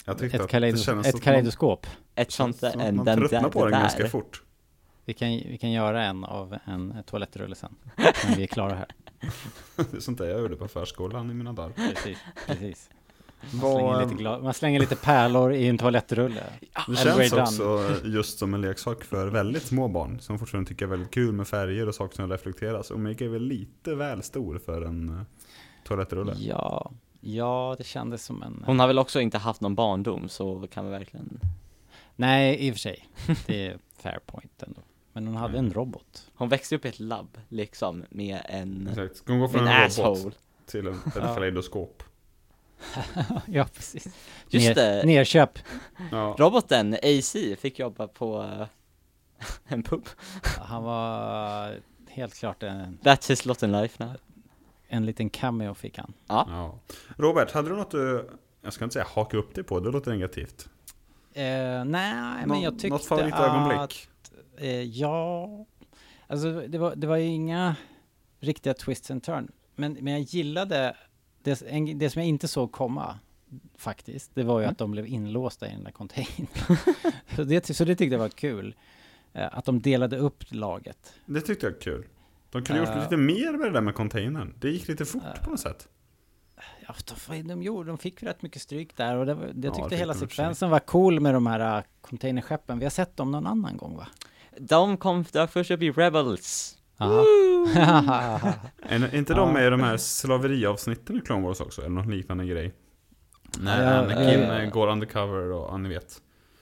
[0.06, 1.88] Jag tyckte Ett, att det kaleidos kändes ett kaleidoskop.
[2.16, 4.10] Ett sånt där, man, en, man den tröttnar där, på det den ganska där.
[4.10, 4.42] fort.
[5.06, 7.76] Vi kan, vi kan göra en av en toalettrulle sen.
[7.98, 8.88] När vi är klara här.
[9.92, 11.74] Det är sånt där jag gjorde på förskolan i mina dagar.
[11.94, 12.90] Precis, precis.
[13.54, 16.44] Man slänger, lite gla- man slänger lite pärlor i en toalettrulle.
[16.88, 20.90] Det känns också just som en leksak för väldigt små barn som fortfarande tycker är
[20.90, 22.92] väldigt kul med färger och saker som reflekteras.
[22.92, 25.26] Omega är väl lite väl stor för en
[25.86, 26.36] toalettrulle.
[26.40, 28.64] Ja, ja det kändes som en...
[28.66, 31.40] Hon har väl också inte haft någon barndom så kan vi verkligen
[32.16, 33.08] Nej, i och för sig.
[33.46, 34.82] Det är fair point ändå.
[35.14, 36.32] Men hon hade en robot.
[36.36, 39.18] Hon växte upp i ett labb liksom med en, Exakt.
[39.18, 41.34] Ska hon gå från en en asshole robot till en, ett Ja.
[41.34, 42.04] kaleidoskop?
[43.48, 44.16] ja, precis.
[44.50, 45.60] Just Ner, det, Nerköp.
[46.12, 46.36] Ja.
[46.40, 48.68] roboten AC fick jobba på eh,
[49.74, 50.06] en pub
[50.44, 51.76] Han var
[52.10, 54.14] helt klart en, That's his lot in life now
[54.88, 56.14] en liten cameo fick han.
[56.28, 56.80] ja.
[57.18, 58.30] Robert, hade du något du,
[58.62, 60.70] jag ska inte säga haka upp dig på, det låter negativt.
[61.34, 63.80] Eh, nej, men Nå- jag tyckte något favoritögonblick?
[63.80, 64.34] att...
[64.58, 65.50] Eh, ja,
[66.28, 67.76] alltså det var, det var ju inga
[68.40, 69.52] riktiga twists and turn.
[69.76, 70.96] Men, men jag gillade,
[71.44, 73.20] det, en, det som jag inte såg komma
[73.78, 76.48] faktiskt, det var ju att de blev inlåsta i den där containern.
[77.36, 78.76] så, det, så det tyckte jag var kul.
[79.34, 81.14] Eh, att de delade upp laget.
[81.26, 82.06] Det tyckte jag var kul.
[82.50, 83.02] De kunde gjort Eh.
[83.04, 84.54] lite mer med det där med containern.
[84.60, 85.44] Det gick lite fort Eh.
[85.44, 85.88] på något sätt.
[86.88, 86.94] Ja,
[87.30, 89.96] de, de, gjorde, de fick rätt mycket stryk där och det, jag Ja, tyckte det
[89.96, 92.80] hela de sekvensen var cool med de här uh, containerskeppen.
[92.80, 94.08] Vi har sett dem någon annan gång va?
[94.60, 96.78] De kom dök först upp i Rebels.
[96.98, 97.22] Är
[99.16, 99.38] inte Ja.
[99.40, 101.82] de med i de här slaveriavsnitten i Clone Wars också?
[101.82, 102.74] Eller någon liknande grej?
[103.60, 106.22] När Ja, Anakin eh, eh, går undercover och, ja ni vet.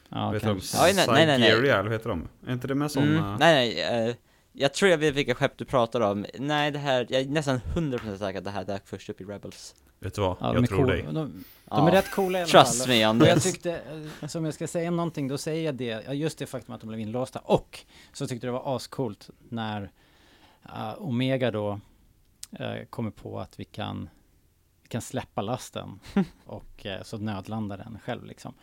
[0.10, 0.78] ja, vet kanske.
[0.78, 0.94] Nej.
[0.94, 2.28] Sigeria, eller vad heter de?
[2.48, 3.12] Är inte det med sådana?
[3.28, 4.16] mm, Nej nej, eh,
[4.54, 7.60] jag tror jag vet vilka skepp du pratar om Nej det här, jag är nästan
[7.76, 10.38] 100% säker att det här dök först upp i Rebels Vet du vad?
[10.40, 10.94] Ja, de jag är tror coola.
[10.94, 11.04] dig.
[11.04, 11.88] De, de Ja.
[11.88, 12.88] är rätt coola i alla Trust fall.
[12.88, 13.82] me Och jag Anders tyckte,
[14.22, 16.88] eh, som jag ska säga någonting, då säger jag det, just det faktum att de
[16.88, 17.40] blev inlåsta.
[17.40, 17.80] Och
[18.14, 19.82] så tyckte jag det var ascoolt när
[20.66, 21.80] uh, Omega då
[22.60, 24.10] uh, kommer på att vi kan,
[24.82, 26.00] vi kan släppa lasten
[26.46, 28.54] och eh, så nödlandar den själv liksom.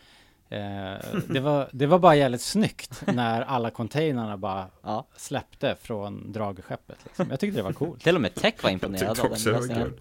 [0.50, 0.96] Eh,
[1.28, 6.98] det, var, det var bara jävligt snyggt när alla containrarna bara Ja, släppte från dragskeppet.
[7.04, 7.30] Liksom.
[7.30, 8.02] Jag tyckte det var coolt.
[8.02, 9.94] till och med Tech var imponerad av den också det var lösningen.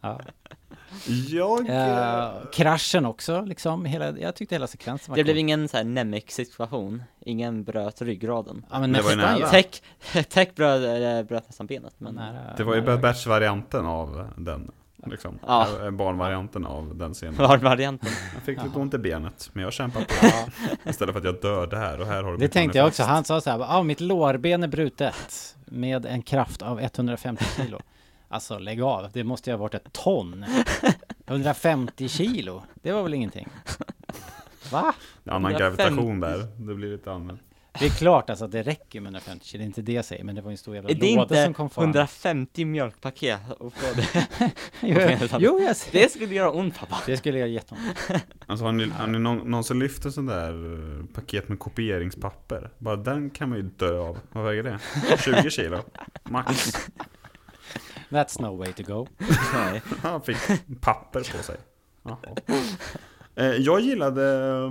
[0.00, 0.20] Ja.
[1.28, 1.68] Jag...
[1.68, 3.84] Eh, kraschen också, liksom.
[3.84, 5.40] Hela, jag tyckte hela sekvensen var Det blev cool.
[5.40, 9.46] ingen så här Nemec situation, ingen bröt ryggraden Ja, men Det var ju nästan ju.
[9.46, 9.82] Tech,
[10.28, 12.20] Tech bröt, eller bröt nästan benet men
[12.56, 12.82] Det var ju.
[12.82, 14.70] Bad Batch-varianten av den.
[15.10, 15.38] Liksom.
[15.46, 15.90] Ja.
[15.90, 17.34] Barnvarianten av den scenen.
[17.36, 20.50] var varianten Jag fick lite ont i benet, men jag kämpar på.
[20.90, 23.02] Istället för att jag dör där och här har du det tänkte jag också.
[23.02, 27.80] Han sa så här, ja mitt lårben är brutet med en kraft av 150 kilo.
[28.28, 30.44] Alltså lägg av, det måste ju ha varit ett ton.
[31.26, 33.48] 150 kilo, det var väl ingenting?
[34.72, 34.94] Va?
[35.24, 35.82] Det är Annan 150.
[35.82, 37.36] gravitation där, det blir lite annat.
[37.78, 40.04] Det är klart alltså att det räcker med 150 kilo, det är inte det jag
[40.04, 41.84] säger, men det var en stor jävla det låda inte som kom fram.
[41.84, 44.26] 150 mjölkpaket att få det?
[44.80, 44.98] jo,
[45.38, 45.92] jo, jag ser.
[45.92, 47.80] Det skulle göra ont pappa Det skulle göra jätteont.
[48.46, 50.50] Alltså har ni, har ni någon, någon som lyfter sån där
[50.98, 52.70] eh, paket med kopieringspapper?
[52.78, 54.18] Bara den kan man ju dö av.
[54.32, 54.78] Vad väger det?
[55.42, 55.78] 20 kilo?
[56.24, 56.72] Max.
[58.10, 59.06] That's no way to go.
[59.54, 59.82] Nej.
[60.02, 60.36] Han fick
[60.80, 61.56] papper på sig.
[62.02, 62.18] Jaha.
[63.36, 64.22] Eh, Jag gillade,
[64.64, 64.70] eh,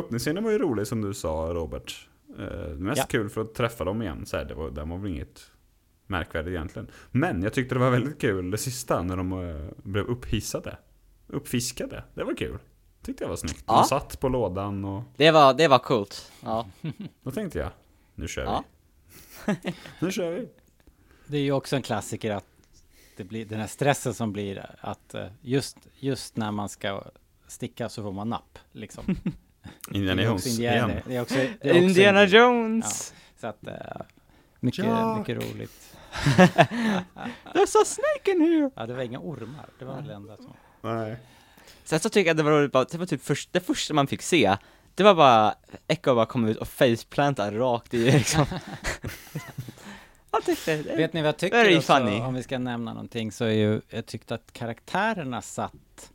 [0.00, 2.08] öppningsscenen var ju rolig som du sa Robert.
[2.38, 3.04] Eh, Mest Ja.
[3.08, 5.50] kul för att träffa dem igen, så här, det var, det var väl inget
[6.06, 6.88] märkvärdigt egentligen.
[7.10, 10.76] Men jag tyckte det var väldigt kul det sista när de eh, blev upphissade.
[11.26, 12.58] Uppfiskade, det var kul.
[13.02, 13.66] Tyckte jag var snyggt.
[13.66, 13.84] De Ja.
[13.84, 16.66] satt på lådan och Det var, det var coolt Ja,
[17.22, 17.70] då tänkte jag,
[18.14, 18.64] nu kör Ja.
[19.46, 19.74] vi.
[20.00, 20.48] nu kör vi.
[21.26, 22.44] Det är ju också en klassiker att
[23.16, 27.02] det blir den här stressen som blir att eh, just, just när man ska
[27.46, 29.04] sticka så får man napp liksom.
[29.90, 31.02] Indiana Jones Indiana, igen.
[31.06, 33.14] det är också, det är också Indiana en- Jones!
[33.40, 33.72] Så att, eh,
[34.60, 35.18] mycket, Jack.
[35.18, 35.96] mycket roligt.
[37.54, 38.70] There's a snake in here!
[38.76, 40.52] Ja, det var inga ormar, det var det enda som...
[40.80, 41.16] Nej.
[41.84, 44.06] Sen så tycker jag det var roligt bara, det var typ först, det första man
[44.06, 44.56] fick se,
[44.94, 45.54] det var bara,
[45.88, 48.46] Echo bara kom ut och faceplanta rakt i liksom.
[50.30, 50.96] jag tyckte det.
[50.96, 52.20] Vet ni vad jag tycker Very också, funny.
[52.20, 56.10] om vi ska nämna någonting, så är ju, jag tyckte att karaktärerna satt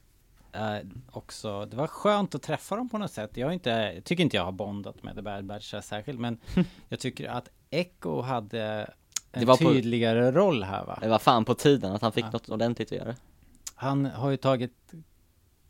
[0.54, 0.78] eh,
[1.12, 3.38] också, det var skönt att träffa dem på något sätt.
[3.38, 6.40] Jag, har inte, jag tycker inte jag har bondat med The Bad Batch särskilt, men
[6.90, 8.64] jag tycker att Echo hade
[9.32, 10.98] en Det var på- tydligare roll här va?
[11.02, 12.32] Det var fan på tiden att han fick Ja.
[12.32, 13.16] något ordentligt att göra.
[13.76, 14.94] Han har ju tagit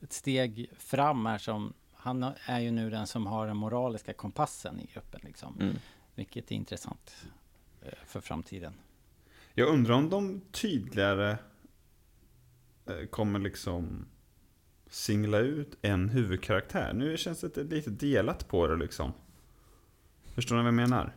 [0.01, 4.79] ett steg fram här som, han är ju nu den som har den moraliska kompassen
[4.79, 5.57] i gruppen liksom.
[5.59, 5.75] Mm.
[6.15, 7.15] Vilket är intressant
[7.81, 8.73] eh, för framtiden.
[9.53, 11.37] Jag undrar om de tydligare
[12.85, 14.05] eh, kommer liksom
[14.91, 16.93] singla ut en huvudkaraktär.
[16.93, 19.13] Nu känns det lite delat på det liksom.
[20.35, 21.15] Förstår ni vad jag menar?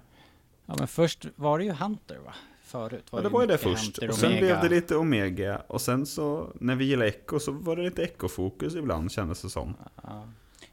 [0.67, 2.35] Ja men först var det ju Hunter va?
[2.63, 3.85] Förut Ja, det var ju det först.
[3.85, 4.41] Hunter, Och sen Omega.
[4.47, 5.63] blev det lite Omega.
[5.67, 9.51] Och sen så, när vi gillade Echo så var det lite Echo-fokus ibland kändes det
[9.51, 9.75] som.
[10.03, 10.29] Ja.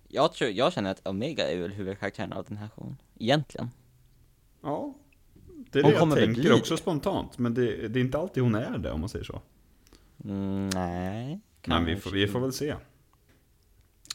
[0.08, 3.70] Jag tror, jag känner att Omega är väl huvudkaraktären av den här showen, egentligen.
[4.62, 4.94] Ja.
[5.72, 7.38] Det är Hon det jag kommer väl tänker bli också spontant.
[7.38, 9.42] Men det, det är inte alltid hon är det om man säger så.
[10.24, 11.40] Mm, nej.
[11.66, 12.76] Men vi får, vi får väl se.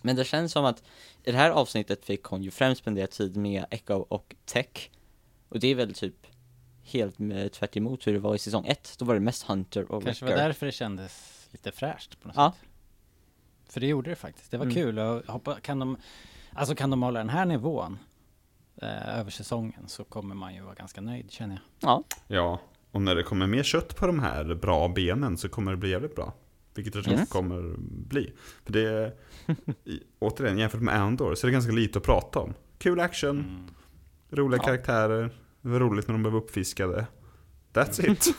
[0.03, 0.83] Men det känns som att
[1.25, 4.91] i det här avsnittet fick hon ju främst spendera tid med Echo och Tech.
[5.49, 6.27] Och det är väl typ
[6.83, 8.95] helt med, tvärt emot hur det var i säsong 1.
[8.99, 10.45] Då var det mest Hunter och Kanske var Wrecker.
[10.47, 12.53] därför det kändes lite fräscht på något Ja.
[12.61, 12.69] sätt.
[13.73, 14.51] För det gjorde det faktiskt.
[14.51, 14.75] Det var Mm.
[14.75, 15.97] kul och hoppa, kan de,
[16.53, 17.99] alltså kan de hålla den här nivån
[18.83, 21.91] eh, över säsongen så kommer man ju vara ganska nöjd känner jag.
[21.91, 25.71] Ja, Ja, och när det kommer mer kött på de här bra benen så kommer
[25.71, 26.33] det bli jävligt bra.
[26.77, 27.29] Vilket det Yes.
[27.29, 27.75] kommer
[28.09, 28.33] bli.
[28.65, 29.13] För det är,
[30.19, 32.55] återigen, jämfört med Andor så är det ganska lite att prata om.
[32.79, 33.67] Kul action, Mm.
[34.31, 34.65] roliga Ja.
[34.65, 35.31] karaktärer,
[35.63, 37.07] det var roligt när de blev uppfiskade.
[37.73, 38.35] That's it.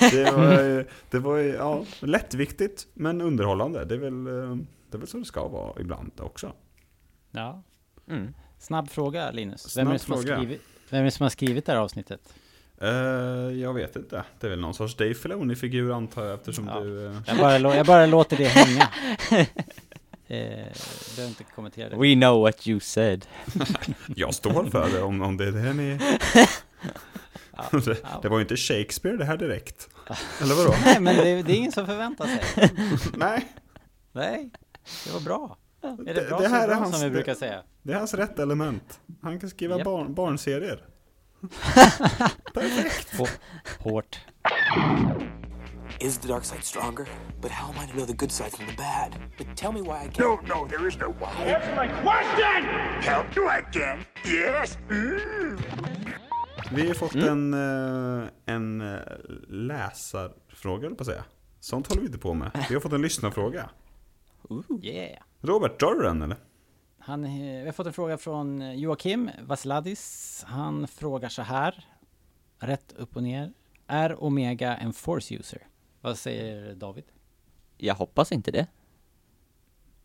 [0.12, 3.84] det var, det var ju, ja, lättviktigt men underhållande.
[3.84, 4.56] Det är väl, eh,
[4.90, 6.52] det är väl så det ska vara ibland också.
[7.30, 7.62] Ja.
[8.08, 8.34] mm.
[8.58, 9.60] Snabb fråga Linus.
[9.72, 10.36] Snabb vem, är fråga.
[10.36, 12.34] Har skrivit, vem är det som har skrivit det här avsnittet?
[12.80, 12.88] Eh,
[13.60, 14.22] jag vet inte.
[14.40, 16.80] Det är väl någon sorts Dave Filoni-figur antar jag eftersom Ja.
[16.80, 17.06] du...
[17.06, 18.88] eh, Jag bara, jag bara låter det hänga.
[20.28, 20.36] Eh,
[21.16, 21.96] behöver inte kommentera det.
[21.96, 23.26] We know what you said.
[24.16, 25.98] Jag står för det om, om det är det ni...
[27.56, 28.18] Ja, det, ja.
[28.22, 29.88] det var ju inte Shakespeare det här direkt.
[30.42, 30.74] Eller vadå?
[30.84, 32.70] Nej men det, det är ingen som förväntar sig.
[33.14, 33.46] Nej,
[34.12, 34.50] Nej,
[35.06, 35.56] det var bra.
[35.82, 37.62] Är det, Det- bra det här är bra hans- som vi brukar säga.
[37.82, 39.00] det är hans rätt element.
[39.22, 39.84] Han kan skriva Japp.
[39.84, 40.84] barn, barnserier.
[42.54, 43.20] Perfekt.
[43.80, 44.20] Hårt.
[46.00, 47.06] Is the dark side stronger?
[47.40, 49.16] But how am I to know the good side from the bad?
[49.38, 50.18] But tell me why I can't.
[50.18, 51.32] No, no, there is no why.
[51.44, 52.64] Answer my question!
[53.02, 54.04] Help you again?
[54.24, 54.78] Yes?
[54.90, 55.58] Mm.
[56.72, 58.98] Vi har fått en, eh, en eh,
[59.48, 61.24] läsarfråga, eller på att säga.
[61.60, 62.50] Sånt håller vi inte på med.
[62.68, 63.70] Vi har fått en lyssnarfråga.
[64.82, 65.18] Yeah.
[65.42, 66.36] Robert, drar du den eller?
[67.06, 70.44] Han, eh, vi har fått en fråga från eh, Joakim Vasiladis.
[70.46, 71.84] Han frågar så här,
[72.58, 73.52] rätt upp och ner.
[73.86, 75.66] Är Omega en force user?
[76.00, 77.04] Vad säger David?
[77.76, 78.66] Jag hoppas inte det.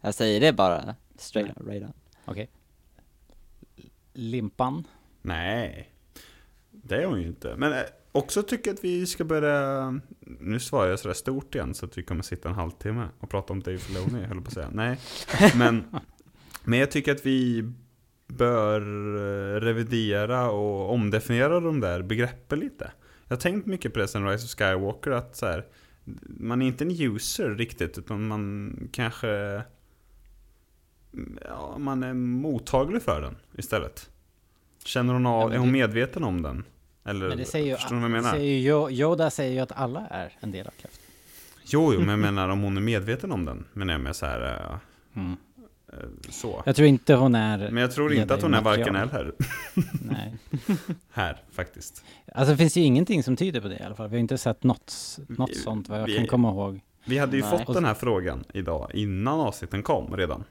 [0.02, 1.94] Jag säger det bara straight up, right on.
[2.26, 2.50] Okej.
[4.14, 4.88] Limpan.
[5.22, 5.94] Nej,
[6.72, 7.56] det är hon ju inte.
[7.56, 7.80] Men eh,
[8.12, 10.00] också tycker jag att vi ska börja...
[10.20, 13.54] Nu svarar jag sådär stort igen så att vi kommer sitta en halvtimme och prata
[13.54, 14.70] om Dave Filoni, höll på att säga.
[14.72, 15.00] Nej,
[15.56, 15.86] men,
[16.64, 17.72] men jag tycker att vi
[18.28, 18.82] bör
[19.16, 22.92] eh, revidera och omdefiniera de där begreppen lite.
[23.28, 25.66] Jag har tänkt mycket på det sen Rise of Skywalker, att så här,
[26.40, 29.62] man är inte en user riktigt, utan man kanske...
[31.46, 34.10] Ja, man är mottaglig för den istället.
[34.86, 36.64] Känner hon Ja, av, men är hon medveten om den?
[37.04, 38.32] Eller, Men det säger ju, förstår ni vad jag menar?
[38.32, 41.06] säger ju Yo- Yoda säger ju att alla är en del av kraften.
[41.66, 43.66] Jo, jo, men jag menar om hon är medveten om den.
[43.74, 44.78] Men jag menar så här, eh,
[45.16, 45.36] Mm.
[45.92, 45.98] Eh,
[46.30, 46.64] så.
[46.66, 47.58] Jag tror inte hon är...
[47.72, 49.32] Men jag tror inte att hon är varken eller
[50.02, 50.36] Nej.
[51.12, 52.04] här, faktiskt.
[52.36, 54.10] Alltså det finns ju ingenting som tyder på det i alla fall.
[54.10, 56.80] Vi har inte sett något, något Vi- sånt vad jag vi- kan komma ihåg.
[57.06, 57.66] Vi hade ju Nej.
[57.66, 60.44] fått den här frågan idag innan avsnitten kom redan.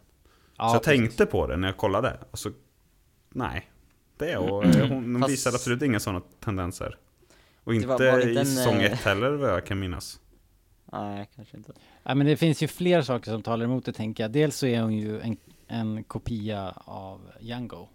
[0.59, 1.01] Ja, så jag precis.
[1.01, 2.17] tänkte på det när jag kollade.
[2.31, 2.51] Och så,
[3.29, 3.71] nej.
[4.19, 6.97] Det och eh, hon, hon Fast- visar absolut inga sådana tendenser.
[7.65, 10.21] Och inte var- var i den, säsong eh, ett heller vad jag kan minnas.
[10.93, 11.73] Nej, kanske inte.
[12.03, 14.31] Ja, men det finns ju fler saker som talar emot det tänker jag.
[14.31, 15.37] Dels så är hon ju en,
[15.67, 17.89] en kopia av Django.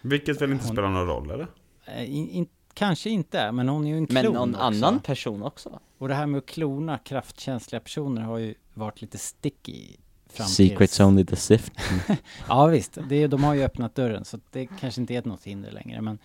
[0.00, 1.46] Vilket väl inte Hon- spelar någon roll eller?
[1.86, 4.60] Eh, in, in, kanske inte, men hon är ju en klon Men någon också.
[4.64, 5.80] annan person också?
[5.98, 11.00] Och det här med att klona kraftkänsliga personer har ju varit lite sticky fram Secrets
[11.00, 11.72] only the sift.
[12.48, 15.70] Ja visst, det, de har ju öppnat dörren så det kanske inte är något hinder
[15.72, 16.00] längre.
[16.00, 16.18] Men,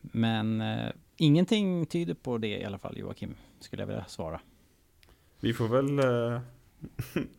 [0.00, 4.40] men eh, ingenting tyder på det i alla fall Joakim, skulle jag vilja svara.
[5.40, 6.40] Vi får väl eh,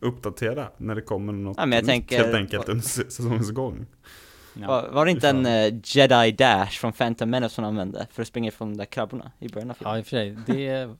[0.00, 3.50] uppdatera när det kommer något Ja, men jag nytt, tänker- helt enkelt under s- säsongens
[3.50, 3.86] gång.
[4.60, 4.66] Ja.
[4.68, 8.28] Var, var det inte en eh, Jedi Dash från Phantom Menace som använde för att
[8.28, 9.92] springa ifrån de där krabborna i början av filmen?
[9.92, 10.96] Ja i och för sig, det.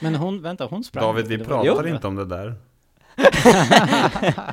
[0.00, 1.02] Men hon, vänta, hon sprang.
[1.04, 2.54] David, vi var- pratar inte om det där.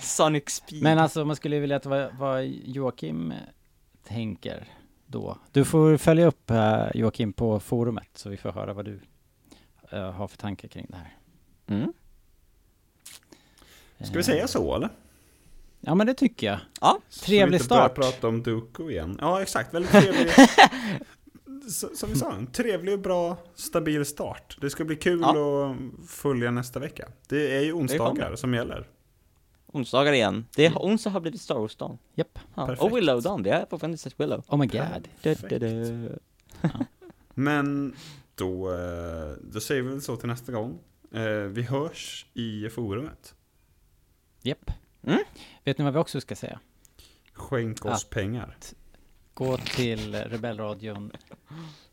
[0.00, 0.82] Sonic Speed.
[0.82, 3.32] Men alltså man skulle ju vilja att vad, vad Joakim
[4.08, 4.64] tänker
[5.10, 5.38] då.
[5.52, 9.00] Du får följa upp eh, Joakim på forumet så vi får höra vad du
[9.90, 11.16] eh, har för tankar kring det här.
[11.66, 11.92] Mm.
[14.00, 14.88] Ska vi säga så eller?
[15.80, 16.58] Ja men det tycker jag.
[16.80, 17.94] Ja, Trevlig Så vi inte start.
[17.94, 19.18] prata om Dooku igen.
[19.20, 19.74] Ja, exakt.
[19.74, 20.30] Väldigt trevlig.
[21.94, 24.56] Som vi sa, en trevlig och bra, stabil start.
[24.60, 25.70] Det ska bli kul Ja.
[25.70, 25.76] att
[26.10, 27.08] följa nästa vecka.
[27.28, 28.86] Det är ju onsdagar som gäller.
[29.72, 30.46] Onsdagar igen.
[30.56, 31.98] Det är, onsdag har blivit Star Wars-dagen.
[32.14, 32.38] Japp.
[32.54, 32.66] Ja.
[32.66, 32.82] Perfekt.
[32.82, 34.44] Och Willow-dagen, vi har fortfarande inte sett Willow.
[34.48, 35.08] Oh my god.
[35.50, 36.18] Du.
[37.34, 37.94] Men
[38.34, 40.78] då, eh, då säger vi väl så till nästa gång.
[41.14, 43.34] Eh, Vi hörs i forumet.
[44.42, 44.70] Japp.
[45.06, 45.18] Mm.
[45.64, 46.60] Vet ni vad vi också ska säga?
[47.32, 48.56] Skänk oss Att- pengar.
[49.34, 51.12] Gå till Rebellradion,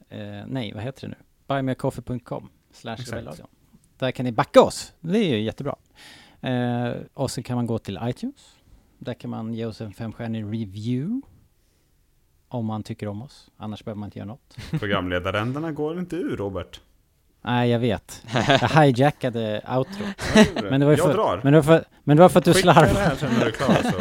[0.09, 1.15] eh, nej vad heter det nu?
[1.47, 3.47] Buymeacoffee.com slash rebellradion.
[3.97, 5.75] Där kan ni backa oss, det är ju jättebra.
[6.41, 8.55] Eh, och sen kan man gå till iTunes.
[8.97, 11.21] Där kan man ge oss en femstjärnig review.
[12.49, 14.57] Om man tycker om oss, annars behöver man inte göra något.
[14.79, 16.81] Programledarändarna går inte ur Robert.
[17.41, 18.23] Nej, jag vet.
[18.33, 20.05] Jag hijackade outro.
[20.69, 21.41] Men det var ju Jag för, drar.
[21.43, 22.99] Men det var för, men det var för att du Skicka det slarvade.
[22.99, 23.97] här sen när du är klar så.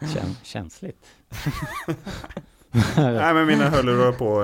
[0.14, 1.06] Kän, känsligt.
[2.96, 4.42] Nej men mina hörlurar på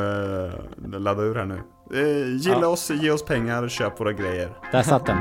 [0.94, 1.60] eh, ladda ur här nu.
[1.94, 2.66] Eh, gilla Ja.
[2.66, 4.50] oss, ge oss pengar, köp våra grejer.
[4.72, 5.16] Där satt den.